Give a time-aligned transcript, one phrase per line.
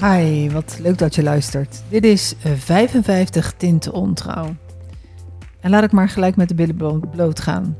[0.00, 1.82] Hi, wat leuk dat je luistert.
[1.88, 4.54] Dit is 55 Tinten Ontrouw.
[5.60, 7.76] En laat ik maar gelijk met de billen bloot gaan.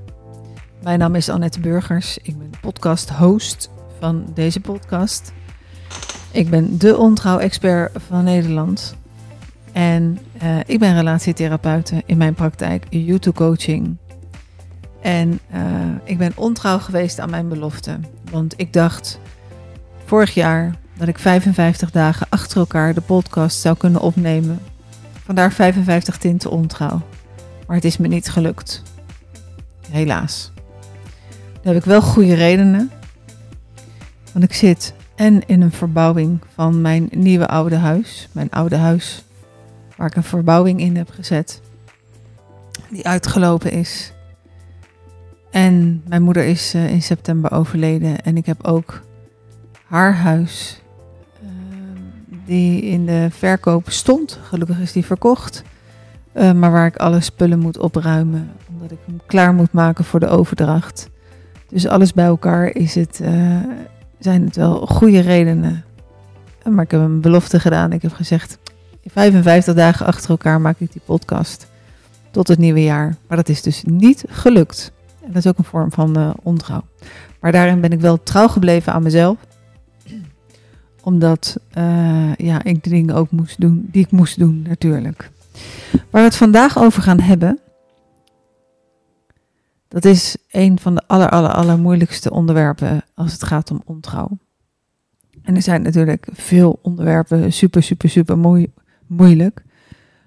[0.82, 2.18] Mijn naam is Annette Burgers.
[2.22, 5.32] Ik ben podcast-host van deze podcast.
[6.30, 8.96] Ik ben de ontrouw-expert van Nederland.
[9.72, 13.96] En uh, ik ben relatietherapeute in mijn praktijk YouTube-coaching.
[15.00, 15.60] En uh,
[16.04, 17.98] ik ben ontrouw geweest aan mijn belofte.
[18.30, 19.20] Want ik dacht
[20.04, 24.58] vorig jaar dat ik 55 dagen achter elkaar de podcast zou kunnen opnemen.
[25.24, 27.02] Vandaar 55 tinten ontrouw.
[27.66, 28.82] Maar het is me niet gelukt.
[29.90, 30.52] Helaas.
[31.62, 32.90] Daar heb ik wel goede redenen.
[34.32, 38.28] Want ik zit en in een verbouwing van mijn nieuwe oude huis.
[38.32, 39.24] Mijn oude huis
[39.96, 41.60] waar ik een verbouwing in heb gezet.
[42.90, 44.12] Die uitgelopen is.
[45.50, 48.22] En mijn moeder is uh, in september overleden.
[48.22, 49.02] En ik heb ook
[49.84, 50.82] haar huis
[52.44, 54.38] die in de verkoop stond.
[54.42, 55.62] Gelukkig is die verkocht.
[56.34, 58.50] Uh, maar waar ik alle spullen moet opruimen.
[58.72, 61.10] Omdat ik hem klaar moet maken voor de overdracht.
[61.68, 63.56] Dus alles bij elkaar is het, uh,
[64.18, 65.84] zijn het wel goede redenen.
[66.70, 67.92] Maar ik heb een belofte gedaan.
[67.92, 68.58] Ik heb gezegd,
[69.04, 71.66] 55 dagen achter elkaar maak ik die podcast.
[72.30, 73.16] Tot het nieuwe jaar.
[73.28, 74.92] Maar dat is dus niet gelukt.
[75.20, 76.82] En dat is ook een vorm van ontrouw.
[77.40, 79.36] Maar daarin ben ik wel trouw gebleven aan mezelf
[81.04, 85.30] omdat uh, ja, ik de dingen ook moest doen die ik moest doen, natuurlijk.
[85.92, 87.58] Waar we het vandaag over gaan hebben,
[89.88, 94.38] dat is een van de aller, aller, aller moeilijkste onderwerpen als het gaat om ontrouw.
[95.42, 98.70] En er zijn natuurlijk veel onderwerpen super, super, super moe
[99.06, 99.62] moeilijk.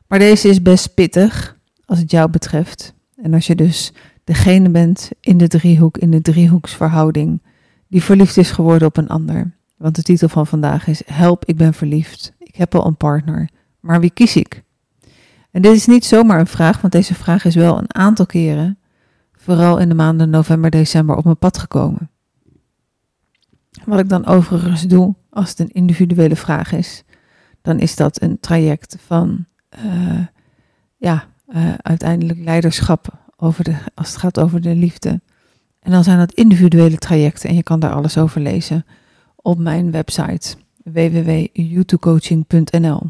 [0.07, 2.93] Maar deze is best pittig als het jou betreft.
[3.15, 7.41] En als je dus degene bent in de driehoek, in de driehoeksverhouding,
[7.87, 9.56] die verliefd is geworden op een ander.
[9.77, 12.33] Want de titel van vandaag is Help, ik ben verliefd.
[12.37, 13.49] Ik heb al een partner,
[13.79, 14.63] maar wie kies ik?
[15.51, 18.77] En dit is niet zomaar een vraag, want deze vraag is wel een aantal keren,
[19.31, 22.09] vooral in de maanden november, december, op mijn pad gekomen.
[23.85, 27.03] Wat ik dan overigens doe, als het een individuele vraag is,
[27.61, 29.45] dan is dat een traject van,
[29.85, 30.25] uh,
[30.97, 35.21] ja, uh, uiteindelijk leiderschap over de, als het gaat over de liefde.
[35.79, 38.85] En dan zijn dat individuele trajecten en je kan daar alles over lezen
[39.47, 43.01] op mijn website www.youtubecoaching.nl.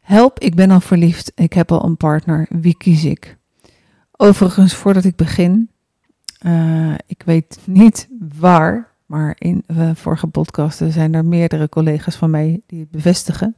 [0.00, 3.36] Help, ik ben al verliefd, ik heb al een partner, wie kies ik?
[4.10, 5.70] Overigens, voordat ik begin,
[6.46, 12.60] uh, ik weet niet waar, maar in vorige podcasten zijn er meerdere collega's van mij
[12.66, 13.56] die het bevestigen.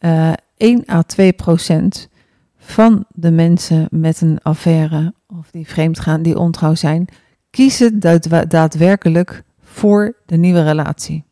[0.00, 2.08] Uh, 1 à 2 procent
[2.56, 7.08] van de mensen met een affaire of die vreemd gaan, die ontrouw zijn,
[7.50, 8.00] kiezen
[8.48, 11.24] daadwerkelijk voor de nieuwe relatie.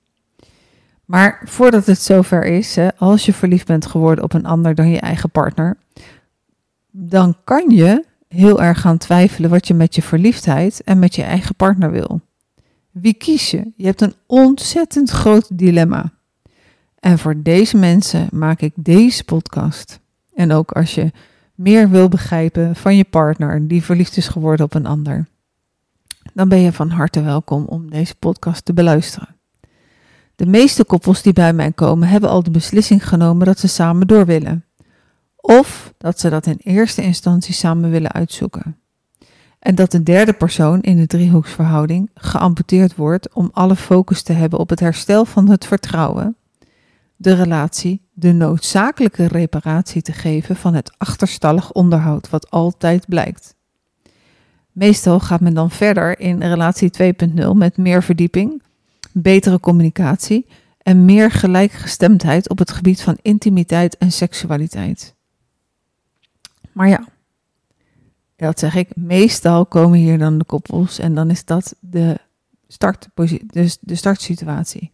[1.04, 4.90] Maar voordat het zover is, hè, als je verliefd bent geworden op een ander dan
[4.90, 5.76] je eigen partner,
[6.90, 11.22] dan kan je heel erg gaan twijfelen wat je met je verliefdheid en met je
[11.22, 12.20] eigen partner wil.
[12.90, 13.72] Wie kies je?
[13.76, 16.12] Je hebt een ontzettend groot dilemma.
[16.98, 20.00] En voor deze mensen maak ik deze podcast.
[20.34, 21.10] En ook als je
[21.54, 25.26] meer wil begrijpen van je partner die verliefd is geworden op een ander
[26.34, 29.36] dan ben je van harte welkom om deze podcast te beluisteren.
[30.36, 34.06] De meeste koppels die bij mij komen hebben al de beslissing genomen dat ze samen
[34.06, 34.64] door willen.
[35.36, 38.76] Of dat ze dat in eerste instantie samen willen uitzoeken.
[39.58, 44.58] En dat de derde persoon in de driehoeksverhouding geamputeerd wordt om alle focus te hebben
[44.58, 46.36] op het herstel van het vertrouwen,
[47.16, 53.54] de relatie, de noodzakelijke reparatie te geven van het achterstallig onderhoud wat altijd blijkt.
[54.72, 58.62] Meestal gaat men dan verder in relatie 2.0 met meer verdieping,
[59.12, 60.46] betere communicatie
[60.78, 65.14] en meer gelijkgestemdheid op het gebied van intimiteit en seksualiteit.
[66.72, 67.04] Maar ja,
[68.36, 72.18] dat zeg ik, meestal komen hier dan de koppels en dan is dat de,
[72.68, 73.08] start,
[73.46, 74.92] dus de startsituatie.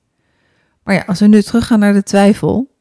[0.83, 2.77] Maar ja, als we nu teruggaan naar de twijfel,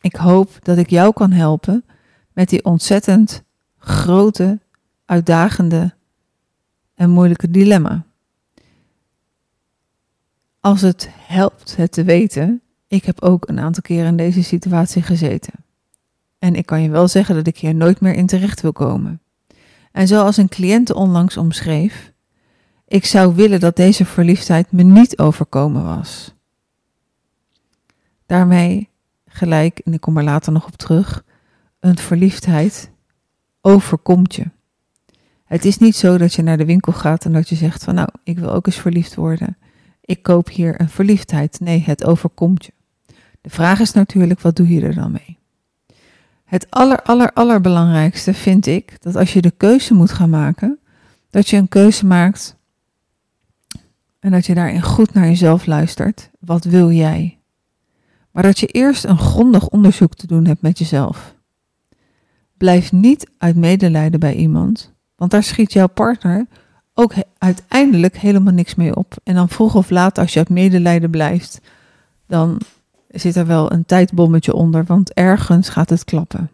[0.00, 1.84] ik hoop dat ik jou kan helpen
[2.32, 3.42] met die ontzettend
[3.78, 4.60] grote,
[5.04, 5.96] uitdagende
[6.98, 8.04] een moeilijke dilemma.
[10.60, 15.02] Als het helpt het te weten, ik heb ook een aantal keren in deze situatie
[15.02, 15.52] gezeten.
[16.38, 19.20] En ik kan je wel zeggen dat ik hier nooit meer in terecht wil komen.
[19.92, 22.12] En zoals een cliënte onlangs omschreef,
[22.86, 26.34] ik zou willen dat deze verliefdheid me niet overkomen was.
[28.26, 28.88] Daarmee
[29.26, 31.24] gelijk, en ik kom er later nog op terug,
[31.80, 32.90] een verliefdheid
[33.60, 34.50] overkomt je.
[35.48, 37.94] Het is niet zo dat je naar de winkel gaat en dat je zegt van
[37.94, 39.56] nou, ik wil ook eens verliefd worden.
[40.00, 41.60] Ik koop hier een verliefdheid.
[41.60, 42.72] Nee, het overkomt je.
[43.40, 45.38] De vraag is natuurlijk, wat doe je er dan mee?
[46.44, 50.78] Het aller, aller, allerbelangrijkste vind ik dat als je de keuze moet gaan maken,
[51.30, 52.56] dat je een keuze maakt
[54.18, 56.30] en dat je daarin goed naar jezelf luistert.
[56.40, 57.38] Wat wil jij?
[58.30, 61.34] Maar dat je eerst een grondig onderzoek te doen hebt met jezelf.
[62.56, 66.46] Blijf niet uit medelijden bij iemand, want daar schiet jouw partner
[66.94, 69.16] ook uiteindelijk helemaal niks mee op.
[69.24, 71.60] En dan vroeg of laat, als je uit medelijden blijft,
[72.26, 72.60] dan
[73.08, 76.50] zit er wel een tijdbommetje onder, want ergens gaat het klappen.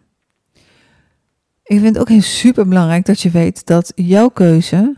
[1.63, 4.95] Ik vind het ook heel super belangrijk dat je weet dat jouw keuze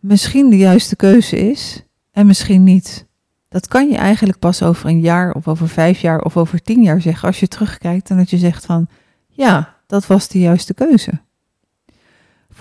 [0.00, 3.06] misschien de juiste keuze is en misschien niet.
[3.48, 6.82] Dat kan je eigenlijk pas over een jaar of over vijf jaar of over tien
[6.82, 8.88] jaar zeggen als je terugkijkt en dat je zegt van
[9.28, 11.20] ja, dat was de juiste keuze.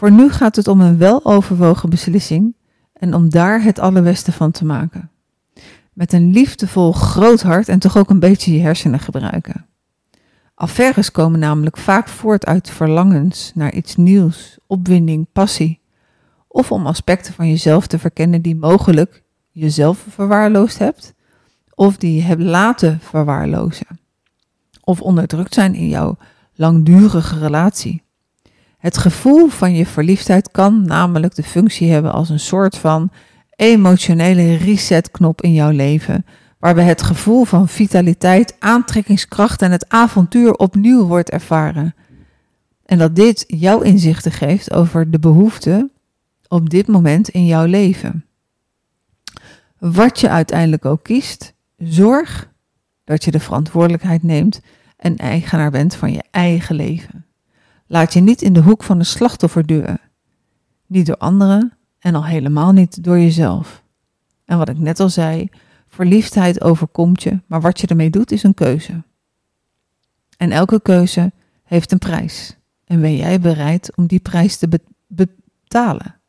[0.01, 2.55] Voor nu gaat het om een weloverwogen beslissing
[2.93, 5.11] en om daar het allerbeste van te maken.
[5.93, 9.65] Met een liefdevol groot hart en toch ook een beetje je hersenen gebruiken.
[10.55, 15.79] Affaires komen namelijk vaak voort uit verlangens naar iets nieuws, opwinding, passie.
[16.47, 21.13] Of om aspecten van jezelf te verkennen die mogelijk jezelf verwaarloosd hebt,
[21.75, 23.99] of die je hebt laten verwaarlozen.
[24.83, 26.17] Of onderdrukt zijn in jouw
[26.53, 28.03] langdurige relatie.
[28.81, 33.11] Het gevoel van je verliefdheid kan namelijk de functie hebben als een soort van
[33.55, 36.25] emotionele resetknop in jouw leven,
[36.59, 41.95] waarbij het gevoel van vitaliteit, aantrekkingskracht en het avontuur opnieuw wordt ervaren.
[42.85, 45.91] En dat dit jouw inzichten geeft over de behoeften
[46.47, 48.25] op dit moment in jouw leven.
[49.77, 52.49] Wat je uiteindelijk ook kiest, zorg
[53.03, 54.59] dat je de verantwoordelijkheid neemt
[54.97, 57.25] en eigenaar bent van je eigen leven.
[57.91, 59.99] Laat je niet in de hoek van de slachtoffer duwen.
[60.87, 63.83] Niet door anderen en al helemaal niet door jezelf.
[64.45, 65.49] En wat ik net al zei,
[65.87, 69.03] verliefdheid overkomt je, maar wat je ermee doet is een keuze.
[70.37, 71.31] En elke keuze
[71.63, 72.57] heeft een prijs.
[72.85, 76.19] En ben jij bereid om die prijs te betalen?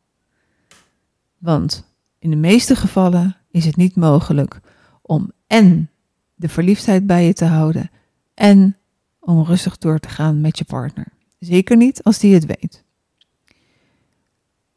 [1.37, 1.85] Want
[2.19, 4.59] in de meeste gevallen is het niet mogelijk
[5.01, 5.89] om en
[6.35, 7.91] de verliefdheid bij je te houden
[8.33, 8.77] en
[9.19, 11.12] om rustig door te gaan met je partner.
[11.43, 12.83] Zeker niet als die het weet.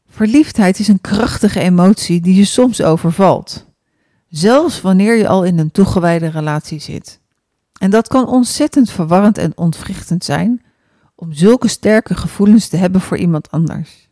[0.07, 3.65] Verliefdheid is een krachtige emotie die je soms overvalt.
[4.29, 7.19] Zelfs wanneer je al in een toegewijde relatie zit.
[7.79, 10.61] En dat kan ontzettend verwarrend en ontwrichtend zijn
[11.15, 14.09] om zulke sterke gevoelens te hebben voor iemand anders.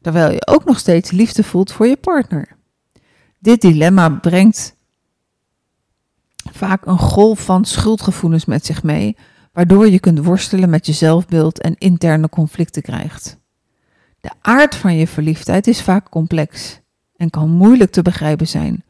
[0.00, 2.56] Terwijl je ook nog steeds liefde voelt voor je partner.
[3.38, 4.76] Dit dilemma brengt
[6.52, 9.16] vaak een golf van schuldgevoelens met zich mee,
[9.52, 13.40] waardoor je kunt worstelen met je zelfbeeld en interne conflicten krijgt.
[14.20, 16.80] De aard van je verliefdheid is vaak complex
[17.16, 18.84] en kan moeilijk te begrijpen zijn,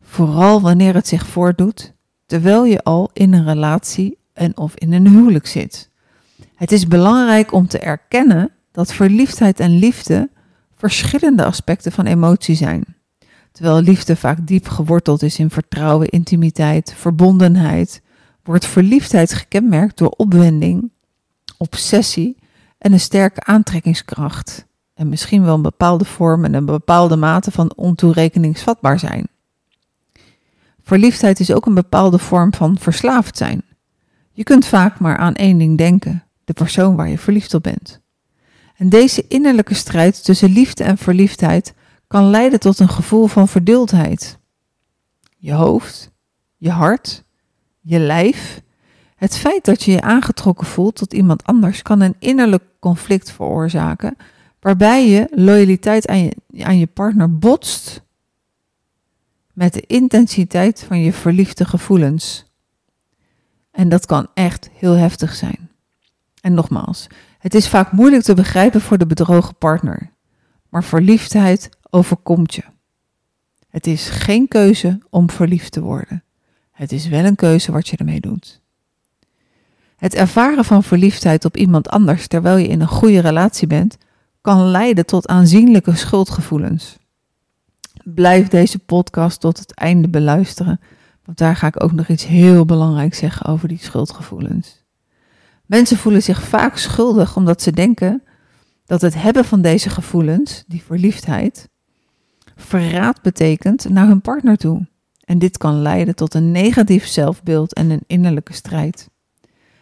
[0.00, 1.92] vooral wanneer het zich voordoet
[2.26, 5.90] terwijl je al in een relatie en of in een huwelijk zit.
[6.54, 10.30] Het is belangrijk om te erkennen dat verliefdheid en liefde
[10.74, 12.84] verschillende aspecten van emotie zijn.
[13.52, 18.01] Terwijl liefde vaak diep geworteld is in vertrouwen, intimiteit, verbondenheid,
[18.42, 20.90] wordt verliefdheid gekenmerkt door opwinding,
[21.58, 22.36] obsessie
[22.78, 24.66] en een sterke aantrekkingskracht.
[24.94, 29.28] En misschien wel een bepaalde vorm en een bepaalde mate van ontoerekeningsvatbaar zijn.
[30.82, 33.62] Verliefdheid is ook een bepaalde vorm van verslaafd zijn.
[34.32, 38.00] Je kunt vaak maar aan één ding denken: de persoon waar je verliefd op bent.
[38.76, 41.74] En deze innerlijke strijd tussen liefde en verliefdheid
[42.06, 44.38] kan leiden tot een gevoel van verdeeldheid.
[45.36, 46.10] Je hoofd,
[46.56, 47.24] je hart,
[47.82, 48.62] je lijf.
[49.16, 54.16] Het feit dat je je aangetrokken voelt tot iemand anders kan een innerlijk conflict veroorzaken,
[54.60, 58.02] waarbij je loyaliteit aan je, aan je partner botst
[59.52, 62.44] met de intensiteit van je verliefde gevoelens.
[63.70, 65.70] En dat kan echt heel heftig zijn.
[66.40, 67.06] En nogmaals,
[67.38, 70.10] het is vaak moeilijk te begrijpen voor de bedrogen partner,
[70.68, 72.62] maar verliefdheid overkomt je.
[73.68, 76.24] Het is geen keuze om verliefd te worden.
[76.82, 78.60] Het is wel een keuze wat je ermee doet.
[79.96, 83.98] Het ervaren van verliefdheid op iemand anders terwijl je in een goede relatie bent,
[84.40, 86.98] kan leiden tot aanzienlijke schuldgevoelens.
[88.04, 90.80] Blijf deze podcast tot het einde beluisteren,
[91.24, 94.84] want daar ga ik ook nog iets heel belangrijks zeggen over die schuldgevoelens.
[95.66, 98.22] Mensen voelen zich vaak schuldig omdat ze denken
[98.84, 101.68] dat het hebben van deze gevoelens, die verliefdheid,
[102.56, 104.90] verraad betekent naar hun partner toe.
[105.24, 109.08] En dit kan leiden tot een negatief zelfbeeld en een innerlijke strijd.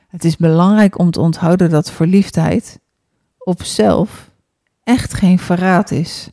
[0.08, 2.80] Het is belangrijk om te onthouden dat verliefdheid
[3.38, 4.30] op zelf
[4.82, 6.30] echt geen verraad is.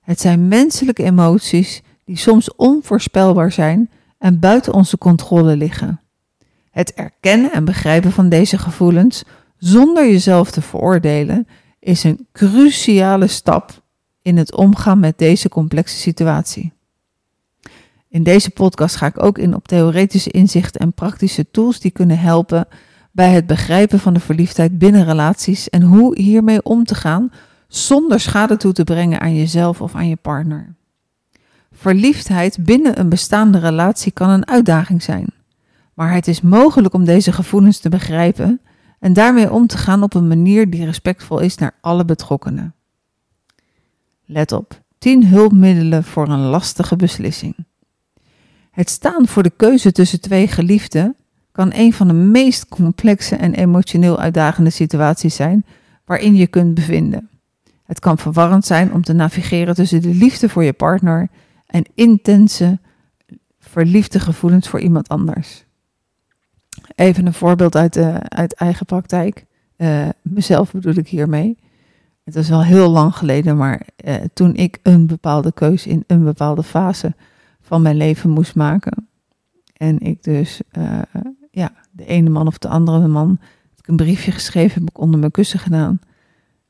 [0.00, 6.00] Het zijn menselijke emoties die soms onvoorspelbaar zijn en buiten onze controle liggen.
[6.70, 9.24] Het erkennen en begrijpen van deze gevoelens
[9.58, 11.46] zonder jezelf te veroordelen
[11.78, 13.82] is een cruciale stap
[14.22, 16.75] in het omgaan met deze complexe situatie.
[18.16, 22.18] In deze podcast ga ik ook in op theoretische inzichten en praktische tools die kunnen
[22.18, 22.68] helpen
[23.12, 27.30] bij het begrijpen van de verliefdheid binnen relaties en hoe hiermee om te gaan
[27.68, 30.74] zonder schade toe te brengen aan jezelf of aan je partner.
[31.72, 35.26] Verliefdheid binnen een bestaande relatie kan een uitdaging zijn,
[35.94, 38.60] maar het is mogelijk om deze gevoelens te begrijpen
[38.98, 42.74] en daarmee om te gaan op een manier die respectvol is naar alle betrokkenen.
[44.24, 47.54] Let op: 10 hulpmiddelen voor een lastige beslissing.
[48.76, 51.16] Het staan voor de keuze tussen twee geliefden
[51.52, 55.64] kan een van de meest complexe en emotioneel uitdagende situaties zijn
[56.04, 57.28] waarin je kunt bevinden.
[57.84, 61.28] Het kan verwarrend zijn om te navigeren tussen de liefde voor je partner
[61.66, 62.78] en intense,
[63.58, 65.64] verliefde gevoelens voor iemand anders.
[66.94, 67.96] Even een voorbeeld uit,
[68.28, 69.44] uit eigen praktijk.
[69.76, 71.58] Uh, mezelf bedoel ik hiermee.
[72.24, 76.24] Het is al heel lang geleden, maar uh, toen ik een bepaalde keuze in een
[76.24, 77.14] bepaalde fase
[77.66, 79.08] van mijn leven moest maken.
[79.72, 81.02] En ik dus uh,
[81.50, 84.98] ja, de ene man of de andere man, heb ik een briefje geschreven, heb ik
[84.98, 85.98] onder mijn kussen gedaan.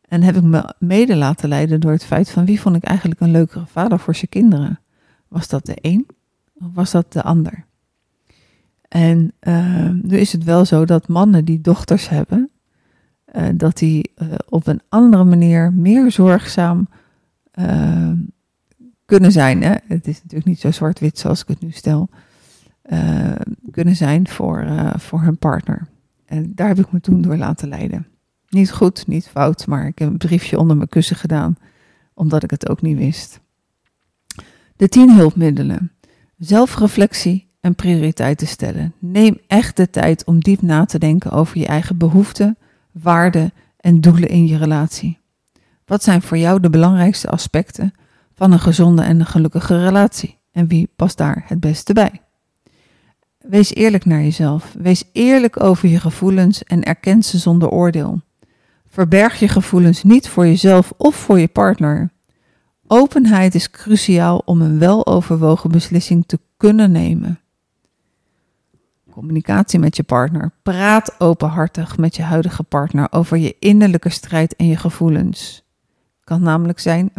[0.09, 3.21] En heb ik me mede laten leiden door het feit van wie vond ik eigenlijk
[3.21, 4.81] een leukere vader voor zijn kinderen.
[5.29, 6.07] Was dat de een
[6.55, 7.65] of was dat de ander?
[8.89, 12.51] En uh, nu is het wel zo dat mannen die dochters hebben,
[13.37, 16.89] uh, dat die uh, op een andere manier meer zorgzaam
[17.51, 18.17] ehm,
[19.07, 19.63] kunnen zijn.
[19.63, 19.75] Hè?
[19.87, 22.09] Het is natuurlijk niet zo zwart-wit zoals ik het nu stel.
[22.83, 25.89] Ehm, kunnen zijn voor, eh, voor hun partner.
[26.27, 28.07] En daar heb ik me toen door laten leiden.
[28.49, 31.57] Niet goed, niet fout, maar ik heb een briefje onder mijn kussen gedaan,
[32.15, 33.41] omdat ik het ook niet wist.
[34.77, 35.93] De tien hulpmiddelen.
[36.39, 38.93] Zelfreflectie en prioriteiten stellen.
[38.99, 42.59] Neem echt de tijd om diep na te denken over je eigen behoeften,
[42.93, 45.19] waarden en doelen in je relatie.
[45.85, 47.93] Wat zijn voor jou de belangrijkste aspecten
[48.37, 50.39] van een gezonde en een gelukkige relatie?
[50.53, 52.21] En wie past daar het beste bij?
[53.39, 54.75] Wees eerlijk naar jezelf.
[54.79, 58.21] Wees eerlijk over je gevoelens en erken ze zonder oordeel.
[58.89, 62.11] Verberg je gevoelens niet voor jezelf of voor je partner.
[62.87, 67.41] Openheid is cruciaal om een weloverwogen beslissing te kunnen nemen.
[69.11, 70.53] Communicatie met je partner.
[70.63, 75.65] Praat openhartig met je huidige partner over je innerlijke strijd en je gevoelens.
[76.25, 77.13] Kan namelijk zijn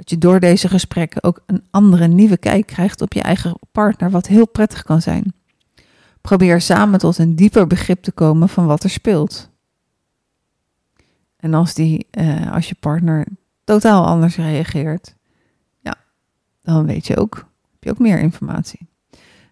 [0.00, 4.10] dat je door deze gesprekken ook een andere nieuwe kijk krijgt op je eigen partner,
[4.10, 5.32] wat heel prettig kan zijn.
[6.20, 9.50] Probeer samen tot een dieper begrip te komen van wat er speelt.
[11.36, 13.26] En als, die, uh, als je partner
[13.64, 15.14] totaal anders reageert,
[15.80, 15.96] ja,
[16.62, 17.34] dan weet je ook,
[17.70, 18.88] heb je ook meer informatie.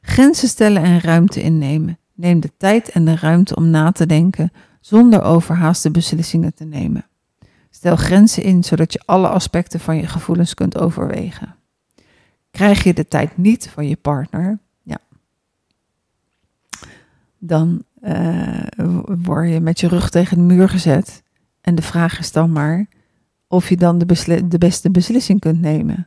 [0.01, 1.99] Grenzen stellen en ruimte innemen.
[2.15, 7.08] Neem de tijd en de ruimte om na te denken zonder overhaaste beslissingen te nemen.
[7.71, 11.55] Stel grenzen in zodat je alle aspecten van je gevoelens kunt overwegen.
[12.51, 14.99] Krijg je de tijd niet van je partner, ja,
[17.39, 18.63] dan uh,
[19.23, 21.23] word je met je rug tegen de muur gezet.
[21.61, 22.87] En de vraag is dan maar
[23.47, 23.99] of je dan
[24.49, 26.07] de beste beslissing kunt nemen.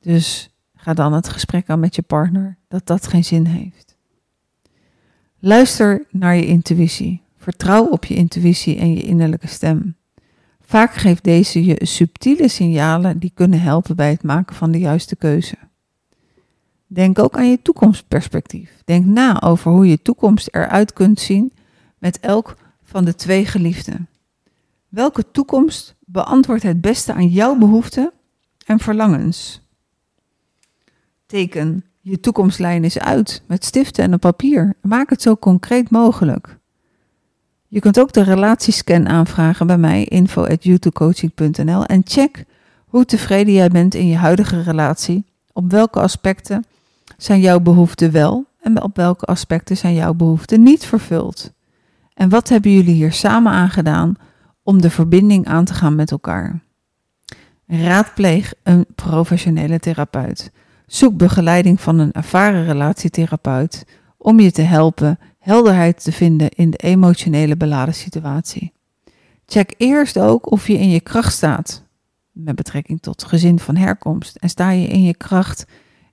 [0.00, 3.96] Dus ga dan het gesprek aan met je partner dat dat geen zin heeft.
[5.38, 7.22] Luister naar je intuïtie.
[7.36, 9.96] Vertrouw op je intuïtie en je innerlijke stem.
[10.68, 15.16] Vaak geeft deze je subtiele signalen die kunnen helpen bij het maken van de juiste
[15.16, 15.56] keuze.
[16.86, 18.82] Denk ook aan je toekomstperspectief.
[18.84, 21.52] Denk na over hoe je toekomst eruit kunt zien
[21.98, 24.08] met elk van de twee geliefden.
[24.88, 28.12] Welke toekomst beantwoordt het beste aan jouw behoeften
[28.66, 29.60] en verlangens?
[31.26, 34.76] Teken je toekomstlijn eens uit met stiften en een papier.
[34.82, 36.57] Maak het zo concreet mogelijk.
[37.70, 42.44] Je kunt ook de relatiescan aanvragen bij mij, info.youtubecoaching.nl en check
[42.86, 45.24] hoe tevreden jij bent in je huidige relatie.
[45.52, 46.64] Op welke aspecten
[47.16, 51.52] zijn jouw behoeften wel en op welke aspecten zijn jouw behoeften niet vervuld?
[52.14, 54.14] En wat hebben jullie hier samen aan gedaan
[54.62, 56.60] om de verbinding aan te gaan met elkaar?
[57.66, 60.50] Raadpleeg een professionele therapeut.
[60.86, 65.18] Zoek begeleiding van een ervaren relatietherapeut om je te helpen
[65.48, 68.72] helderheid te vinden in de emotionele beladen situatie.
[69.46, 71.82] Check eerst ook of je in je kracht staat
[72.32, 75.66] met betrekking tot gezin van herkomst en sta je in je kracht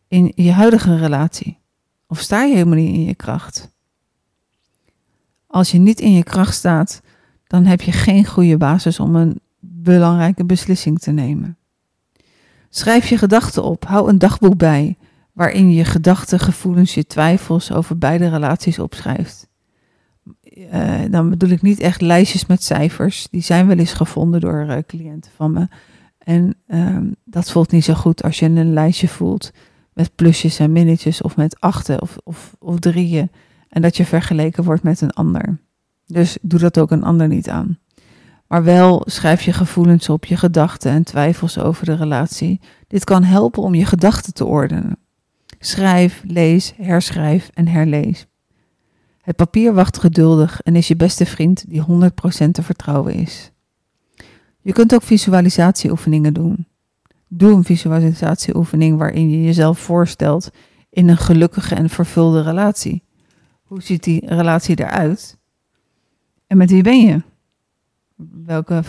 [0.08, 1.58] in je huidige relatie
[2.08, 3.70] of sta je helemaal niet in je kracht.
[5.48, 7.02] Als je niet in je kracht staat,
[7.48, 11.58] dan heb je geen goede basis om een belangrijke beslissing te nemen.
[12.70, 14.98] Schrijf je gedachten op, hou een dagboek bij
[15.36, 19.48] waarin je gedachten, gevoelens, je twijfels over beide relaties opschrijft.
[20.74, 23.28] Uh, dan bedoel ik niet echt lijstjes met cijfers.
[23.32, 25.68] Die zijn wel eens gevonden door uh, cliënten van me.
[26.18, 29.52] En um, dat voelt niet zo goed als je een lijstje voelt
[29.94, 33.32] met plusjes en minnetjes of met achten of, of drieën.
[33.70, 35.60] En dat je vergeleken wordt met een ander.
[36.06, 37.80] Dus doe dat ook een ander niet aan.
[38.48, 42.62] Maar wel schrijf je gevoelens op, je gedachten en twijfels over de relatie.
[42.88, 44.98] Dit kan helpen om je gedachten te ordenen.
[45.66, 48.28] Schrijf, lees, herschrijf en herlees.
[49.22, 53.52] Het papier wacht geduldig en is je beste vriend die 100% te vertrouwen is.
[54.62, 56.68] Je kunt ook visualisatieoefeningen doen.
[57.28, 60.50] Doe een visualisatieoefening waarin je jezelf voorstelt
[60.90, 63.04] in een gelukkige en vervulde relatie.
[63.64, 65.38] Hoe ziet die relatie eruit?
[66.48, 67.22] En met wie ben je?
[68.46, 68.84] Welke,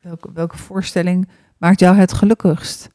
[0.00, 2.88] welke, welke voorstelling maakt jou het gelukkigst?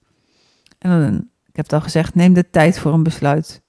[0.78, 3.62] En dan, ik heb het al gezegd, neem de tijd voor een besluit.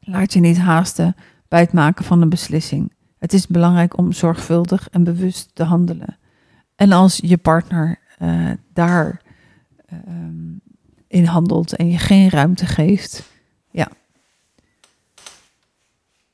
[0.00, 1.16] Laat je niet haasten
[1.48, 2.92] bij het maken van een beslissing.
[3.18, 6.18] Het is belangrijk om zorgvuldig en bewust te handelen.
[6.74, 9.20] En als je partner uh, daar
[9.92, 9.98] uh,
[11.06, 13.22] in handelt en je geen ruimte geeft,
[13.70, 13.88] ja,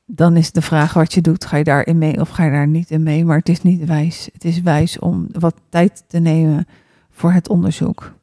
[0.05, 1.45] dan is de vraag wat je doet.
[1.45, 3.25] Ga je daarin mee of ga je daar niet in mee?
[3.25, 4.29] Maar het is niet wijs.
[4.33, 6.67] Het is wijs om wat tijd te nemen
[7.09, 8.17] voor het onderzoek.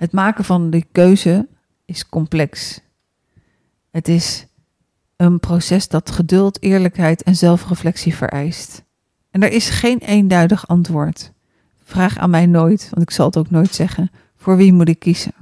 [0.00, 1.48] Het maken van de keuze
[1.84, 2.80] is complex.
[3.90, 4.46] Het is
[5.16, 8.84] een proces dat geduld, eerlijkheid en zelfreflectie vereist.
[9.30, 11.32] En er is geen eenduidig antwoord.
[11.82, 14.98] Vraag aan mij nooit, want ik zal het ook nooit zeggen, voor wie moet ik
[14.98, 15.34] kiezen.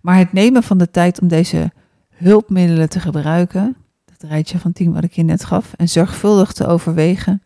[0.00, 1.72] Maar het nemen van de tijd om deze
[2.08, 6.66] hulpmiddelen te gebruiken, dat rijtje van tien wat ik je net gaf, en zorgvuldig te
[6.66, 7.42] overwegen,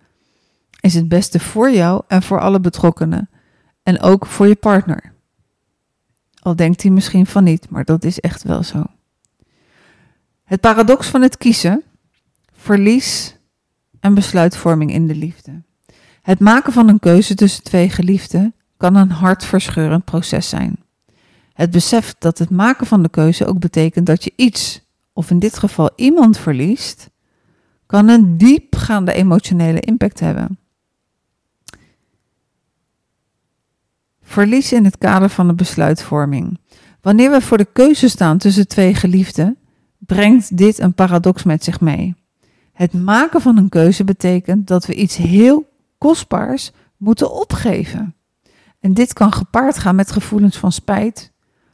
[0.81, 3.31] is het beste voor jou en voor alle betrokkenen.
[3.83, 5.14] En ook voor je partner.
[6.45, 8.85] Al denkt hij misschien van niet, maar dat is echt wel zo.
[10.45, 11.83] Het paradox van het kiezen,
[12.53, 13.37] verlies
[14.01, 15.63] en besluitvorming in de liefde.
[16.23, 20.77] Het maken van een keuze tussen twee geliefden kan een hartverscheurend proces zijn.
[21.53, 24.81] Het besef dat het maken van de keuze ook betekent dat je iets,
[25.13, 27.11] of in dit geval iemand verliest,
[27.87, 30.59] kan een diepgaande emotionele impact hebben.
[34.25, 36.59] Verlies in het kader van de besluitvorming.
[37.01, 39.57] Wanneer we voor de keuze staan tussen twee geliefden,
[39.99, 42.15] brengt dit een paradox met zich mee.
[42.73, 48.15] Het maken van een keuze betekent dat we iets heel kostbaars moeten opgeven.
[48.81, 51.33] En dit kan gepaard gaan met gevoelens van spijt,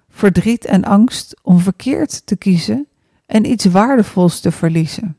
[0.08, 2.86] verdriet en angst om verkeerd te kiezen
[3.26, 5.16] en iets waardevols te verliezen.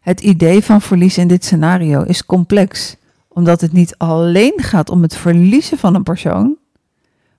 [0.00, 2.96] Het idee van verlies in dit scenario is complex,
[3.36, 6.56] omdat het niet alleen gaat om het verliezen van een persoon,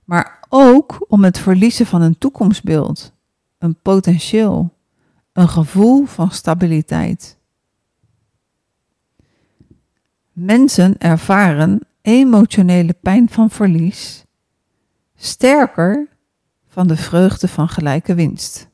[0.03, 3.13] maar ook om het verliezen van een toekomstbeeld
[3.57, 4.73] een potentieel,
[5.33, 7.37] een gevoel van stabiliteit.
[10.31, 14.25] Mensen ervaren emotionele pijn van verlies
[15.15, 16.07] sterker
[16.67, 18.67] van de vreugde van gelijke winst.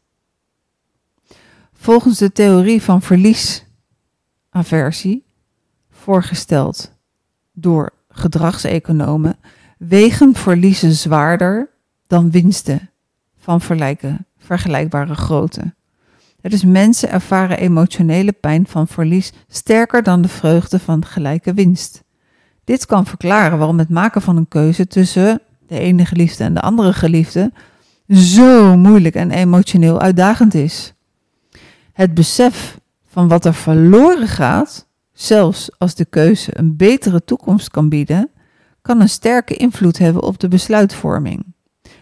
[1.74, 5.26] Volgens de theorie van verliesaversie,
[5.90, 6.93] voorgesteld
[7.54, 9.36] door gedragseconomen,
[9.78, 11.70] wegen verliezen zwaarder
[12.08, 12.90] dan winsten
[13.38, 13.62] van
[14.38, 15.74] vergelijkbare grootte.
[16.42, 22.04] Dus mensen ervaren emotionele pijn van verlies sterker dan de vreugde van gelijke winst.
[22.64, 26.62] Dit kan verklaren waarom het maken van een keuze tussen de ene geliefde en de
[26.62, 27.52] andere geliefde
[28.10, 30.94] zo moeilijk en emotioneel uitdagend is.
[31.94, 34.88] Het besef van wat er verloren gaat,
[35.24, 38.30] zelfs als de keuze een betere toekomst kan bieden,
[38.82, 41.46] kan een sterke invloed hebben op de besluitvorming.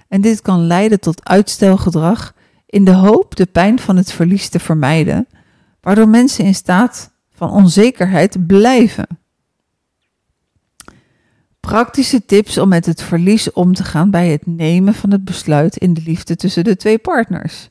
[0.08, 2.34] En dit kan leiden tot uitstelgedrag
[2.66, 5.28] in de hoop de pijn van het verlies te vermijden,
[5.82, 9.08] waardoor mensen in staat van onzekerheid blijven.
[11.60, 15.78] Praktische tips om met het verlies om te gaan bij het nemen van het besluit
[15.78, 17.70] in de liefde tussen de twee partners.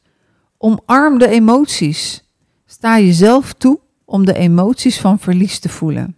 [0.58, 2.24] Omarm de emoties.
[2.66, 6.16] Sta jezelf toe om de emoties van verlies te voelen.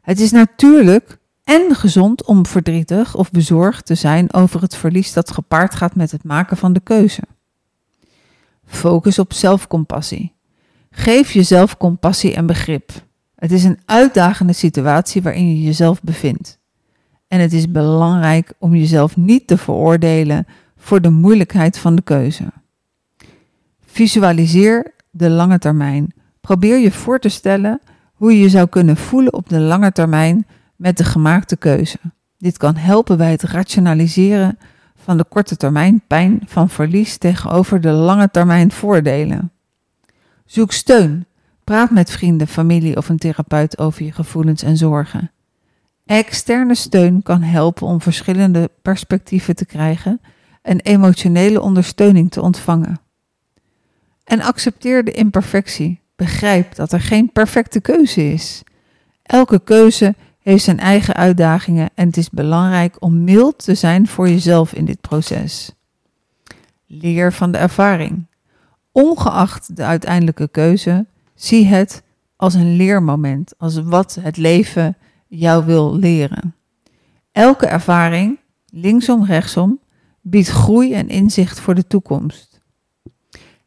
[0.00, 5.30] Het is natuurlijk en gezond om verdrietig of bezorgd te zijn over het verlies dat
[5.30, 7.22] gepaard gaat met het maken van de keuze.
[8.64, 10.32] Focus op zelfcompassie.
[10.90, 12.90] Geef jezelf compassie en begrip.
[13.34, 16.58] Het is een uitdagende situatie waarin je jezelf bevindt.
[17.28, 22.52] En het is belangrijk om jezelf niet te veroordelen voor de moeilijkheid van de keuze.
[23.84, 26.14] Visualiseer de lange termijn.
[26.42, 27.80] Probeer je voor te stellen
[28.14, 31.98] hoe je je zou kunnen voelen op de lange termijn met de gemaakte keuze.
[32.38, 34.58] Dit kan helpen bij het rationaliseren
[34.96, 39.52] van de korte termijn pijn van verlies tegenover de lange termijn voordelen.
[40.44, 41.26] Zoek steun.
[41.64, 45.30] Praat met vrienden, familie of een therapeut over je gevoelens en zorgen.
[46.06, 50.20] Externe steun kan helpen om verschillende perspectieven te krijgen
[50.62, 53.00] en emotionele ondersteuning te ontvangen.
[54.24, 56.01] En accepteer de imperfectie.
[56.16, 58.62] Begrijp dat er geen perfecte keuze is.
[59.22, 64.28] Elke keuze heeft zijn eigen uitdagingen en het is belangrijk om mild te zijn voor
[64.28, 65.72] jezelf in dit proces.
[66.86, 68.26] Leer van de ervaring.
[68.92, 72.02] Ongeacht de uiteindelijke keuze, zie het
[72.36, 74.96] als een leermoment, als wat het leven
[75.28, 76.54] jou wil leren.
[77.32, 78.38] Elke ervaring,
[78.70, 79.80] linksom, rechtsom,
[80.20, 82.51] biedt groei en inzicht voor de toekomst.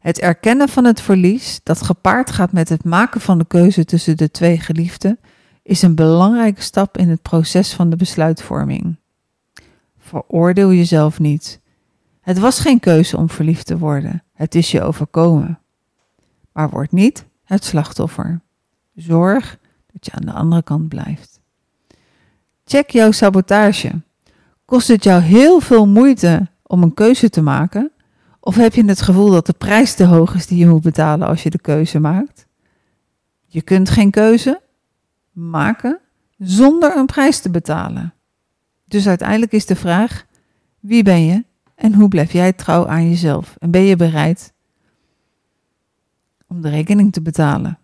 [0.06, 4.16] Het erkennen van het verlies, dat gepaard gaat met het maken van de keuze tussen
[4.16, 5.18] de twee geliefden,
[5.62, 8.96] is een belangrijke stap in het proces van de besluitvorming.
[9.98, 11.60] Veroordeel jezelf niet.
[12.20, 15.58] Het was geen keuze om verliefd te worden, het is je overkomen.
[16.52, 18.40] Maar word niet het slachtoffer.
[18.94, 19.58] Zorg
[19.92, 21.40] dat je aan de andere kant blijft.
[22.64, 24.00] Check jouw sabotage.
[24.64, 27.90] Kost het jou heel veel moeite om een keuze te maken?
[28.46, 31.28] Of heb je het gevoel dat de prijs te hoog is die je moet betalen
[31.28, 32.46] als je de keuze maakt?
[33.46, 34.60] Je kunt geen keuze
[35.32, 36.00] maken
[36.38, 38.14] zonder een prijs te betalen.
[38.84, 40.26] Dus uiteindelijk is de vraag:
[40.80, 43.56] wie ben je en hoe blijf jij trouw aan jezelf?
[43.58, 44.52] En ben je bereid
[46.46, 47.78] om de rekening te betalen?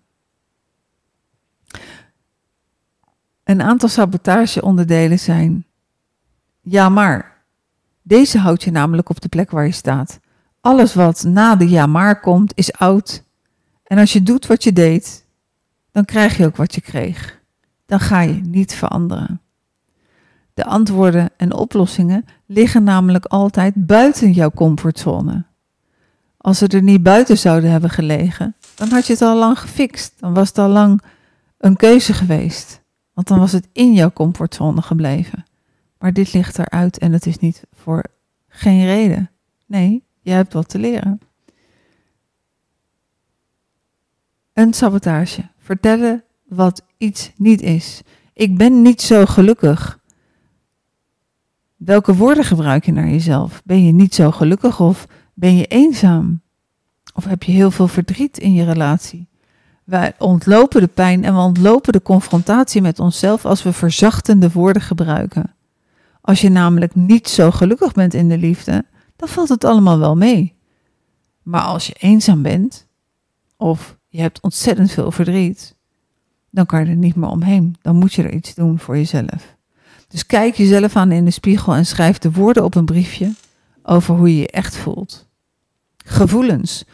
[3.45, 5.67] Een aantal sabotageonderdelen zijn:
[6.61, 7.31] ja, maar.
[8.03, 10.21] Deze houdt je namelijk op de plek waar je staat.
[10.63, 13.25] Alles wat na de ja maar komt, is oud.
[13.85, 15.27] En als je doet wat je deed,
[15.91, 17.41] dan krijg je ook wat je kreeg.
[17.87, 19.41] Dan ga je niet veranderen.
[20.55, 25.45] De antwoorden en oplossingen liggen namelijk altijd buiten jouw comfortzone.
[26.37, 30.15] Als ze er niet buiten zouden hebben gelegen, dan had je het al lang gefixt.
[30.21, 31.03] Dan was het al lang
[31.59, 32.83] een keuze geweest.
[33.13, 35.45] Want dan was het in jouw comfortzone gebleven.
[35.99, 38.05] Maar dit ligt eruit en het is niet voor
[38.49, 39.31] geen reden.
[39.67, 41.21] Nee, je hebt wat te leren.
[44.53, 45.49] Een sabotage.
[45.59, 48.03] Vertellen wat iets niet is.
[48.33, 50.01] Ik ben niet zo gelukkig.
[51.77, 53.63] Welke woorden gebruik je naar jezelf?
[53.65, 56.41] Ben je niet zo gelukkig of ben je eenzaam?
[57.15, 59.29] Of heb je heel veel verdriet in je relatie?
[59.85, 64.83] Wij ontlopen de pijn en we ontlopen de confrontatie met onszelf als we verzachtende woorden
[64.83, 65.55] gebruiken.
[66.21, 68.85] Als je namelijk niet zo gelukkig bent in de liefde,
[69.23, 70.55] dan valt het allemaal wel mee.
[71.43, 72.87] Maar als je eenzaam bent,
[73.57, 75.77] of je hebt ontzettend veel verdriet,
[76.51, 77.77] dan kan je er niet meer omheen.
[77.83, 79.57] Dan moet je er iets doen voor jezelf.
[80.09, 83.33] Dus kijk jezelf aan in de spiegel en schrijf de woorden op een briefje
[83.83, 85.29] over hoe je je echt voelt.
[85.97, 86.85] Gevoelens.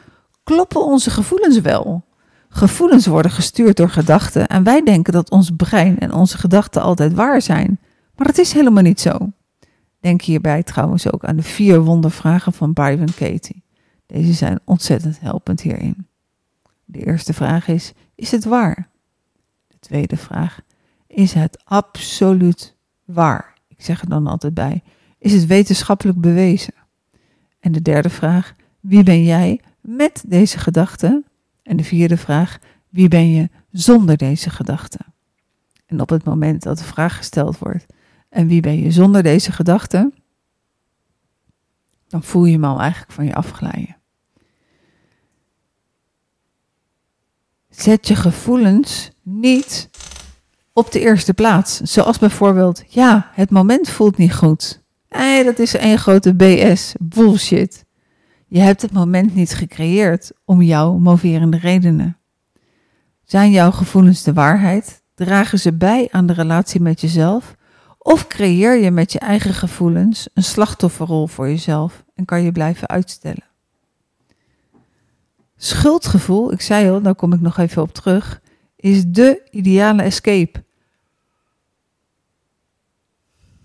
[0.45, 2.05] Kloppen onze gevoelens wel?
[2.49, 7.13] Gevoelens worden gestuurd door gedachten en wij denken dat ons brein en onze gedachten altijd
[7.13, 7.79] waar zijn.
[8.17, 9.33] Maar dat is helemaal niet zo.
[10.01, 13.65] Denk hierbij trouwens ook aan de vier wondervragen van Byron Katie.
[14.07, 16.07] Deze zijn ontzettend helpend hierin.
[16.85, 18.89] De eerste vraag is: is het waar?
[19.67, 20.61] De tweede vraag:
[21.07, 23.55] is het absoluut waar?
[23.69, 24.83] Ik zeg er dan altijd bij:
[25.19, 26.75] is het wetenschappelijk bewezen?
[27.61, 31.25] En de derde vraag: wie ben jij met deze gedachten?
[31.63, 32.59] En de vierde vraag:
[32.89, 35.07] wie ben je zonder deze gedachten?
[35.87, 37.87] En op het moment dat de vraag gesteld wordt:
[38.29, 40.15] en wie ben je zonder deze gedachten?
[42.09, 43.97] Dan voel je hem al eigenlijk van je afglijden.
[47.69, 49.91] Zet je gevoelens niet
[50.73, 51.81] op de eerste plaats.
[51.81, 54.83] Zoals bijvoorbeeld, ja, het moment voelt niet goed.
[55.09, 57.85] Nee, dat is een grote BS, bullshit.
[58.47, 62.19] Je hebt het moment niet gecreëerd om jouw moverende redenen.
[63.25, 65.03] Zijn jouw gevoelens de waarheid?
[65.15, 67.57] Dragen ze bij aan de relatie met jezelf?
[67.99, 72.89] Of creëer je met je eigen gevoelens een slachtofferrol voor jezelf en kan je blijven
[72.89, 73.45] uitstellen?
[75.57, 78.41] Schuldgevoel, ik zei al, daar kom ik nog even op terug,
[78.77, 80.65] is de ideale escape.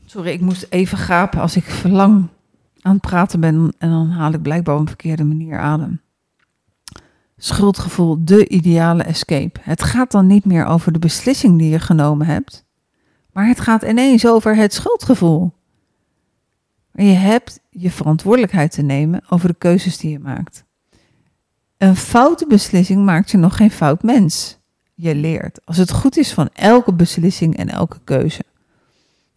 [0.06, 2.28] Sorry, ik moest even gapen als ik lang
[2.82, 6.02] aan het praten ben en dan haal ik blijkbaar op een verkeerde manier adem.
[7.38, 9.60] Schuldgevoel, de ideale escape.
[9.62, 12.63] Het gaat dan niet meer over de beslissing die je genomen hebt,
[13.34, 15.54] maar het gaat ineens over het schuldgevoel.
[16.92, 20.64] je hebt je verantwoordelijkheid te nemen over de keuzes die je maakt.
[21.78, 24.58] Een foute beslissing maakt je nog geen fout mens.
[24.94, 28.44] Je leert, als het goed is, van elke beslissing en elke keuze.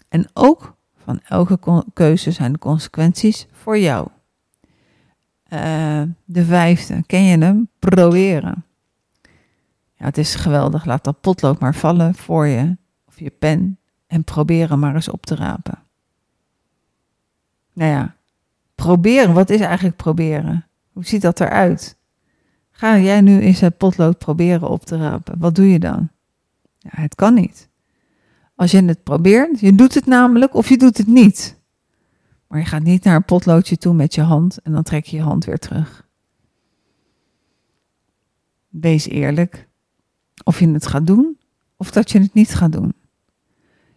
[0.09, 4.09] En ook Van elke keuze zijn de consequenties voor jou.
[5.53, 7.69] Uh, de vijfde, ken je hem?
[7.79, 8.65] Proberen.
[9.95, 10.85] Ja, het is geweldig.
[10.85, 13.79] Laat dat potlood maar vallen voor je, of je pen,
[14.17, 15.79] en probeer hem maar eens op te rapen.
[17.73, 18.17] Nou ja,
[18.75, 19.35] proberen.
[19.35, 20.67] Wat is eigenlijk proberen?
[20.93, 21.97] Hoe ziet dat eruit?
[22.71, 25.39] Ga jij nu eens het potlood proberen op te rapen?
[25.39, 26.09] Wat doe je dan?
[26.79, 27.69] Ja, het kan niet.
[28.55, 31.61] Als je het probeert, je doet het namelijk of je doet het niet.
[32.47, 35.17] Maar je gaat niet naar een potloodje toe met je hand en dan trek je
[35.17, 36.09] je hand weer terug.
[38.69, 39.69] Wees eerlijk
[40.45, 41.39] of je het gaat doen
[41.77, 42.95] of dat je het niet gaat doen.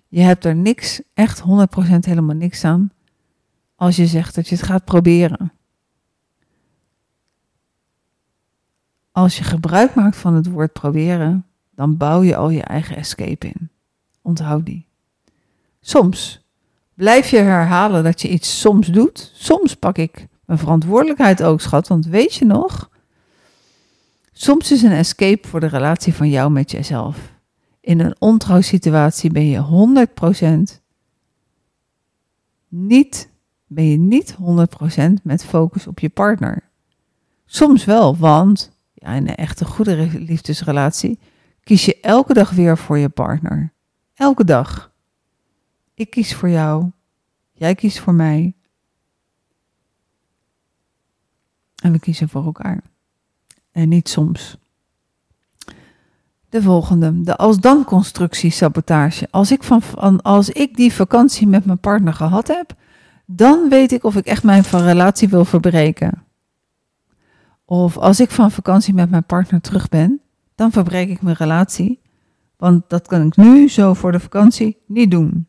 [0.09, 1.43] Je hebt er niks, echt 100%
[1.99, 2.91] helemaal niks aan
[3.75, 5.51] als je zegt dat je het gaat proberen.
[9.11, 13.47] Als je gebruik maakt van het woord proberen, dan bouw je al je eigen escape
[13.47, 13.69] in.
[14.21, 14.85] Onthoud die.
[15.81, 16.45] Soms
[16.93, 19.31] blijf je herhalen dat je iets soms doet.
[19.33, 22.89] Soms pak ik mijn verantwoordelijkheid ook, schat, want weet je nog?
[24.31, 27.38] Soms is een escape voor de relatie van jou met jezelf.
[27.79, 30.05] In een ontrouw situatie ben je
[30.77, 30.81] 100%
[32.67, 33.29] niet,
[33.67, 34.37] ben je niet 100%
[35.23, 36.69] met focus op je partner.
[37.45, 41.19] Soms wel, want ja, in een echte goede liefdesrelatie
[41.63, 43.73] kies je elke dag weer voor je partner.
[44.13, 44.91] Elke dag.
[45.93, 46.91] Ik kies voor jou.
[47.51, 48.53] Jij kiest voor mij.
[51.75, 52.83] En we kiezen voor elkaar.
[53.71, 54.57] En niet soms.
[56.49, 59.27] De volgende, de als-dan constructie sabotage.
[59.31, 62.75] Als ik, van, als ik die vakantie met mijn partner gehad heb,
[63.25, 66.23] dan weet ik of ik echt mijn relatie wil verbreken.
[67.65, 70.21] Of als ik van vakantie met mijn partner terug ben,
[70.55, 71.99] dan verbreek ik mijn relatie.
[72.57, 75.47] Want dat kan ik nu, zo voor de vakantie, niet doen.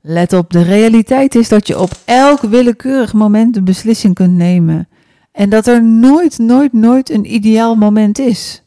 [0.00, 4.88] Let op, de realiteit is dat je op elk willekeurig moment een beslissing kunt nemen.
[5.32, 8.62] En dat er nooit, nooit, nooit een ideaal moment is.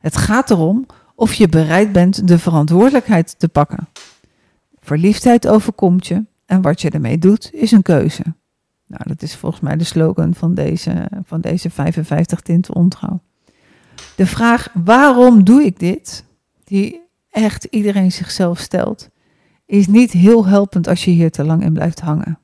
[0.00, 3.88] Het gaat erom of je bereid bent de verantwoordelijkheid te pakken.
[4.80, 8.22] Verliefdheid overkomt je en wat je ermee doet is een keuze.
[8.86, 13.20] Nou, dat is volgens mij de slogan van deze, van deze 55 tinten ontrouw.
[14.16, 16.24] De vraag waarom doe ik dit,
[16.64, 19.08] die echt iedereen zichzelf stelt,
[19.66, 22.38] is niet heel helpend als je hier te lang in blijft hangen.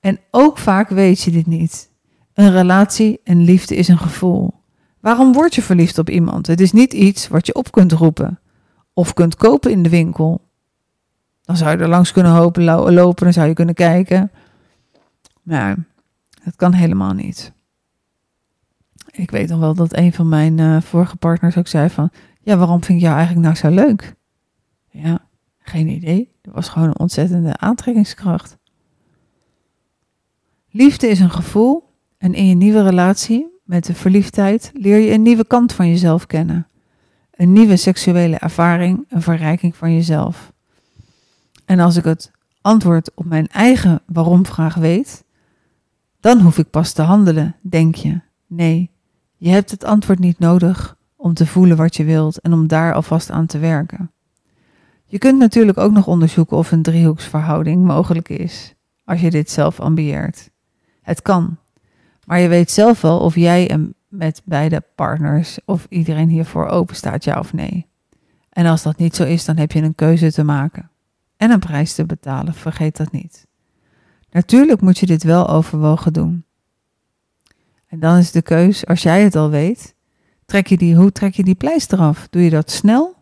[0.00, 1.90] En ook vaak weet je dit niet.
[2.34, 4.59] Een relatie en liefde is een gevoel.
[5.00, 6.46] Waarom word je verliefd op iemand?
[6.46, 8.38] Het is niet iets wat je op kunt roepen
[8.92, 10.40] of kunt kopen in de winkel.
[11.42, 12.32] Dan zou je er langs kunnen
[12.92, 14.30] lopen, dan zou je kunnen kijken.
[15.42, 15.76] Maar
[16.42, 17.52] het kan helemaal niet.
[19.10, 22.10] Ik weet nog wel dat een van mijn uh, vorige partners ook zei van...
[22.42, 24.14] Ja, waarom vind ik jou eigenlijk nou zo leuk?
[24.90, 25.18] Ja,
[25.58, 26.32] geen idee.
[26.42, 28.58] Er was gewoon een ontzettende aantrekkingskracht.
[30.70, 35.22] Liefde is een gevoel en in je nieuwe relatie met de verliefdheid leer je een
[35.22, 36.66] nieuwe kant van jezelf kennen.
[37.30, 40.52] Een nieuwe seksuele ervaring, een verrijking van jezelf.
[41.64, 42.30] En als ik het
[42.60, 45.24] antwoord op mijn eigen waarom-vraag weet,
[46.20, 48.20] dan hoef ik pas te handelen, denk je.
[48.46, 48.90] Nee,
[49.36, 52.94] je hebt het antwoord niet nodig om te voelen wat je wilt en om daar
[52.94, 54.10] alvast aan te werken.
[55.04, 59.80] Je kunt natuurlijk ook nog onderzoeken of een driehoeksverhouding mogelijk is, als je dit zelf
[59.80, 60.50] ambieert.
[61.02, 61.58] Het kan,
[62.26, 66.96] maar je weet zelf wel of jij en met beide partners of iedereen hiervoor open
[66.96, 67.86] staat, ja of nee.
[68.50, 70.90] En als dat niet zo is, dan heb je een keuze te maken
[71.36, 73.46] en een prijs te betalen, vergeet dat niet.
[74.30, 76.44] Natuurlijk moet je dit wel overwogen doen.
[77.86, 79.94] En dan is de keus, als jij het al weet,
[80.44, 82.26] trek je die, hoe trek je die pleister af?
[82.30, 83.14] Doe je dat snel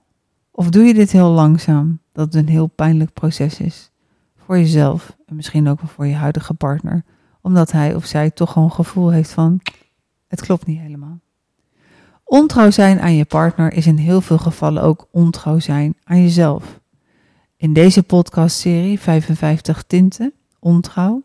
[0.50, 2.00] of doe je dit heel langzaam?
[2.12, 3.90] Dat het een heel pijnlijk proces is.
[4.36, 7.04] Voor jezelf en misschien ook wel voor je huidige partner.
[7.48, 9.60] Omdat hij of zij toch gewoon gevoel heeft van,
[10.26, 11.20] het klopt niet helemaal.
[12.24, 16.80] Ontrouw zijn aan je partner is in heel veel gevallen ook ontrouw zijn aan jezelf.
[17.56, 21.22] In deze podcastserie 55 tinten ontrouw.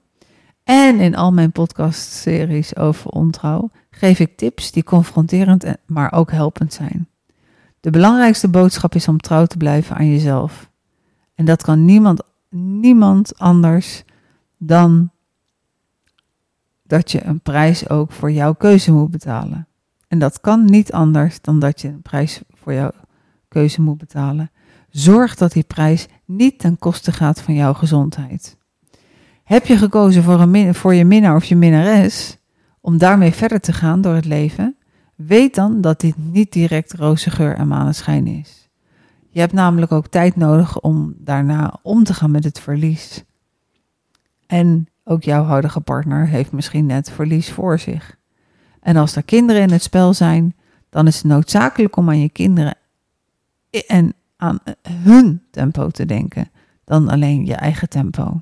[0.63, 6.73] En in al mijn podcastseries over ontrouw geef ik tips die confronterend, maar ook helpend
[6.73, 7.07] zijn.
[7.79, 10.69] De belangrijkste boodschap is om trouw te blijven aan jezelf.
[11.35, 14.03] En dat kan niemand, niemand anders
[14.57, 15.11] dan
[16.83, 19.67] dat je een prijs ook voor jouw keuze moet betalen.
[20.07, 22.91] En dat kan niet anders dan dat je een prijs voor jouw
[23.47, 24.51] keuze moet betalen.
[24.89, 28.57] Zorg dat die prijs niet ten koste gaat van jouw gezondheid.
[29.43, 32.37] Heb je gekozen voor, een, voor je minnaar of je minnares
[32.81, 34.77] om daarmee verder te gaan door het leven?
[35.15, 38.69] Weet dan dat dit niet direct roze geur en maneschijn is.
[39.29, 43.23] Je hebt namelijk ook tijd nodig om daarna om te gaan met het verlies.
[44.47, 48.17] En ook jouw huidige partner heeft misschien net verlies voor zich.
[48.79, 50.55] En als er kinderen in het spel zijn,
[50.89, 52.75] dan is het noodzakelijk om aan je kinderen
[53.87, 56.51] en aan hun tempo te denken
[56.83, 58.41] dan alleen je eigen tempo.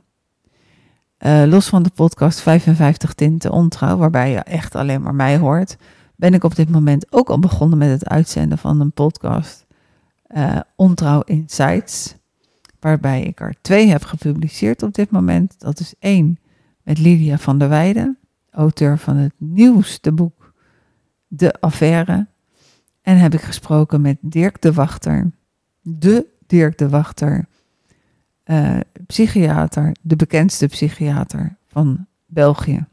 [1.20, 5.78] Uh, los van de podcast 55 Tinten Ontrouw, waarbij je echt alleen maar mij hoort,
[6.16, 9.66] ben ik op dit moment ook al begonnen met het uitzenden van een podcast
[10.28, 12.16] uh, Ontrouw Insights,
[12.80, 15.60] waarbij ik er twee heb gepubliceerd op dit moment.
[15.60, 16.40] Dat is één
[16.92, 18.18] met Lydia van der Weijden,
[18.50, 20.54] auteur van het nieuwste boek
[21.28, 22.28] De Affaire.
[23.02, 25.32] En heb ik gesproken met Dirk de Wachter,
[25.82, 27.46] de Dirk de Wachter,
[28.46, 32.86] uh, psychiater, de bekendste psychiater van België.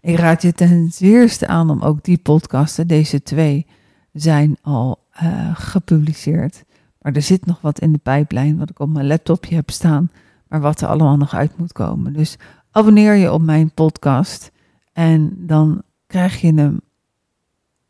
[0.00, 3.66] Ik raad je ten zeerste aan om ook die podcasten, deze twee,
[4.12, 6.64] zijn al uh, gepubliceerd.
[7.00, 10.10] Maar er zit nog wat in de pijplijn, wat ik op mijn laptopje heb staan,
[10.48, 12.12] maar wat er allemaal nog uit moet komen.
[12.12, 12.36] Dus
[12.70, 14.50] abonneer je op mijn podcast
[14.92, 16.80] en dan krijg je hem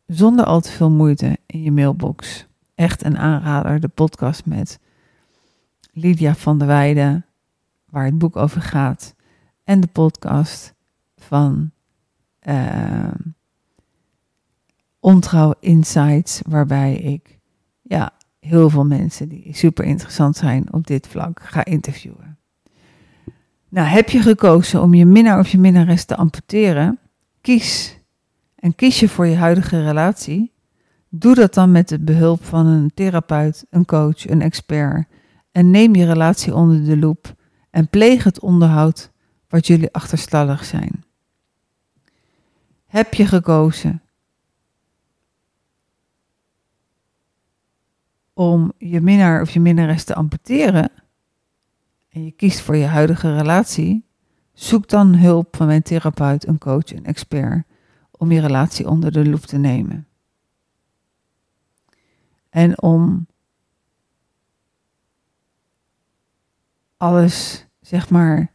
[0.05, 2.45] zonder al te veel moeite in je mailbox.
[2.75, 4.79] Echt een aanrader, de podcast met
[5.91, 7.25] Lydia van der Weijden,
[7.89, 9.15] waar het boek over gaat.
[9.63, 10.73] En de podcast
[11.17, 11.71] van
[12.43, 13.11] uh,
[14.99, 17.39] Ontrouw Insights, waarbij ik
[17.81, 22.36] ja, heel veel mensen die super interessant zijn op dit vlak ga interviewen.
[23.69, 26.99] Nou, heb je gekozen om je minnaar of je minnares te amputeren?
[27.41, 27.97] Kies.
[28.55, 30.53] En kies je voor je huidige relatie?
[31.09, 35.07] Doe dat dan met de behulp van een therapeut, een coach, een expert
[35.51, 37.35] en neem je relatie onder de loep
[37.69, 39.11] en pleeg het onderhoud
[39.49, 41.03] wat jullie achterstallig zijn.
[42.85, 44.01] Heb je gekozen
[48.33, 50.91] om je minnaar of je minnares te amputeren
[52.17, 54.05] en je kiest voor je huidige relatie,
[54.53, 57.63] zoek dan hulp van mijn therapeut, een coach, een expert
[58.11, 60.07] om je relatie onder de loep te nemen.
[62.49, 63.27] En om
[66.97, 68.51] alles, zeg maar,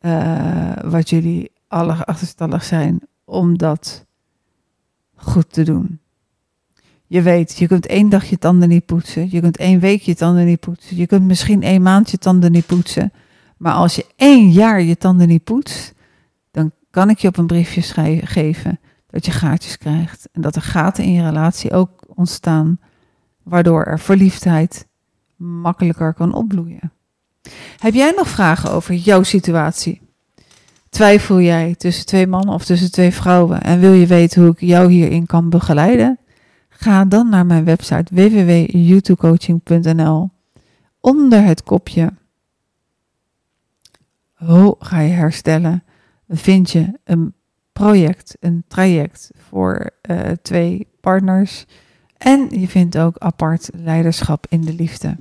[0.00, 4.06] uh, wat jullie alle achterstallig zijn, om dat
[5.14, 6.00] goed te doen.
[7.08, 9.28] Je weet, je kunt één dag je tanden niet poetsen.
[9.30, 10.96] Je kunt één week je tanden niet poetsen.
[10.96, 13.12] Je kunt misschien één maand je tanden niet poetsen.
[13.56, 15.94] Maar als je één jaar je tanden niet poetst,
[16.50, 17.82] dan kan ik je op een briefje
[18.26, 20.28] geven dat je gaatjes krijgt.
[20.32, 22.80] En dat er gaten in je relatie ook ontstaan,
[23.42, 24.86] waardoor er verliefdheid
[25.36, 26.92] makkelijker kan opbloeien.
[27.78, 30.00] Heb jij nog vragen over jouw situatie?
[30.88, 34.60] Twijfel jij tussen twee mannen of tussen twee vrouwen en wil je weten hoe ik
[34.60, 36.18] jou hierin kan begeleiden?
[36.80, 40.30] Ga dan naar mijn website www.youtubecoaching.nl.
[41.00, 42.12] Onder het kopje
[44.34, 45.82] Hoe ga je herstellen?
[46.28, 47.34] vind je een
[47.72, 51.64] project, een traject voor uh, twee partners.
[52.16, 55.16] En je vindt ook apart leiderschap in de liefde.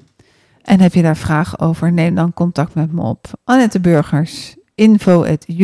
[0.61, 3.27] En heb je daar vragen over, neem dan contact met me op.
[3.43, 5.55] Annette Burgers, info at en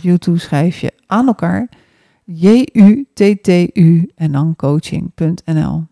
[0.00, 1.68] YouTube schrijf je aan elkaar
[2.28, 5.86] J-U-T-T-U en dan coaching.nl.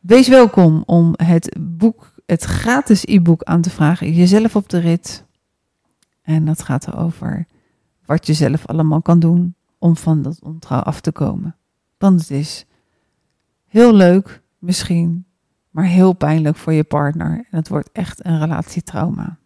[0.00, 5.24] Wees welkom om het boek, het gratis e-book aan te vragen, jezelf op de rit.
[6.22, 7.46] En dat gaat erover
[8.04, 11.56] wat je zelf allemaal kan doen om van dat ontrouw af te komen.
[11.98, 12.66] Want het is
[13.66, 15.26] heel leuk, misschien
[15.70, 17.46] maar heel pijnlijk voor je partner.
[17.50, 19.38] En het wordt echt een relatietrauma.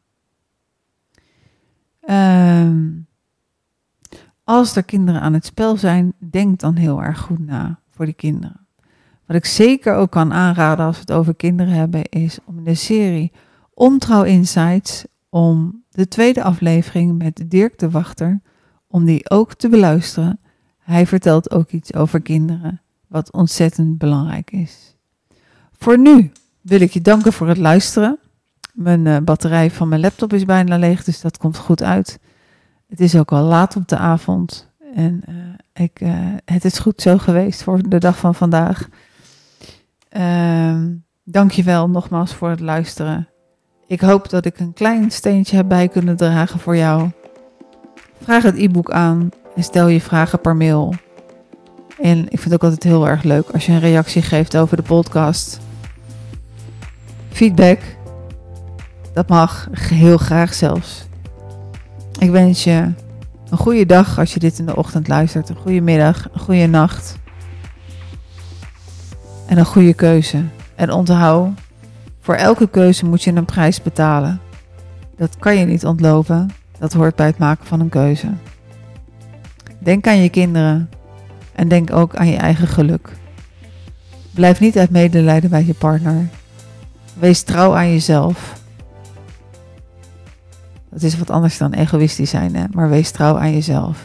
[2.09, 3.07] Um,
[4.53, 8.15] als er kinderen aan het spel zijn, denk dan heel erg goed na voor die
[8.15, 8.67] kinderen.
[9.27, 12.75] Wat ik zeker ook kan aanraden als we het over kinderen hebben, is om de
[12.75, 13.33] serie
[13.75, 18.41] Ontrouw Insights, om de tweede aflevering met Dirk de Wachter,
[18.87, 20.41] om die ook te beluisteren.
[20.79, 24.97] Hij vertelt ook iets over kinderen, wat ontzettend belangrijk is.
[25.73, 28.19] Voor nu wil ik je danken voor het luisteren.
[28.73, 32.19] Mijn uh, batterij van mijn laptop is bijna leeg, dus dat komt goed uit.
[32.93, 35.35] Het is ook al laat op de avond en uh,
[35.85, 36.11] ik, uh,
[36.45, 38.89] het is goed zo geweest voor de dag van vandaag.
[41.55, 43.29] Je wel nogmaals voor het luisteren.
[43.87, 47.11] Ik hoop dat ik een klein steentje heb bij kunnen dragen voor jou.
[48.23, 50.95] Vraag het e-book aan en stel je vragen per mail.
[52.01, 54.77] En ik vind het ook altijd heel erg leuk als je een reactie geeft over
[54.77, 55.61] de podcast
[57.29, 57.79] feedback.
[59.13, 61.11] Dat mag heel graag zelfs.
[62.19, 62.93] Ik wens je
[63.51, 65.49] een goede dag als je dit in de ochtend luistert.
[65.49, 67.21] Een goede middag, een goede nacht.
[69.47, 70.45] en een goede keuze.
[70.75, 71.49] En onthoud,
[72.21, 74.41] voor elke keuze moet je een prijs betalen.
[75.17, 76.51] Dat kan je niet ontlopen.
[76.79, 78.27] Dat hoort bij het maken van een keuze.
[79.79, 80.91] Denk aan je kinderen
[81.53, 83.09] en denk ook aan je eigen geluk.
[84.31, 86.29] Blijf niet uit medelijden bij je partner.
[87.19, 88.62] Wees trouw aan jezelf.
[90.93, 92.65] Dat is wat anders dan egoïstisch zijn, hè?
[92.73, 94.05] maar wees trouw aan jezelf.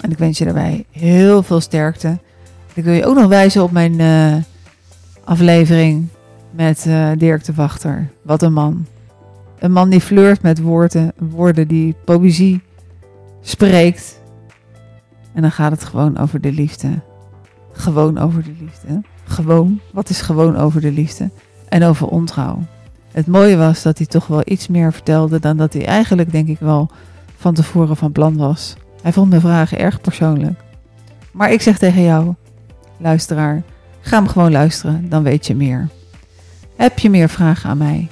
[0.00, 2.18] En ik wens je daarbij heel veel sterkte.
[2.74, 4.34] Ik wil je ook nog wijzen op mijn uh,
[5.24, 6.08] aflevering
[6.50, 8.08] met uh, Dirk de Wachter.
[8.22, 8.86] Wat een man.
[9.58, 12.62] Een man die flirt met woorden, woorden die poëzie
[13.40, 14.20] spreekt.
[15.32, 16.88] En dan gaat het gewoon over de liefde.
[17.72, 19.02] Gewoon over de liefde.
[19.24, 19.80] Gewoon.
[19.92, 21.30] Wat is gewoon over de liefde?
[21.68, 22.58] En over ontrouw.
[23.12, 26.48] Het mooie was dat hij toch wel iets meer vertelde dan dat hij eigenlijk, denk
[26.48, 26.90] ik wel,
[27.36, 28.76] van tevoren van plan was.
[29.02, 30.60] Hij vond mijn vragen erg persoonlijk.
[31.32, 32.34] Maar ik zeg tegen jou,
[32.96, 33.62] luisteraar,
[34.00, 35.88] ga hem gewoon luisteren, dan weet je meer.
[36.76, 38.08] Heb je meer vragen aan mij?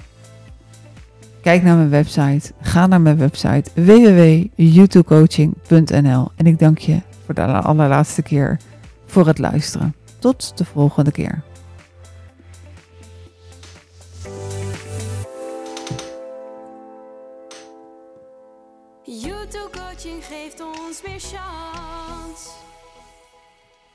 [1.40, 2.52] Kijk naar mijn website.
[2.60, 8.58] Ga naar mijn website www.youtubecoaching.nl En ik dank je voor de allerlaatste keer
[9.06, 9.94] voor het luisteren.
[10.18, 11.42] Tot de volgende keer.